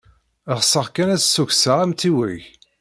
Ɣseɣ 0.59 0.87
kan 0.95 1.13
ad 1.15 1.19
d-ssukkseɣ 1.21 1.77
amtiweg. 1.83 2.41